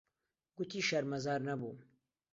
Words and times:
گوتی 0.55 0.79
شەرمەزار 0.89 1.39
نەبووم. 1.49 1.77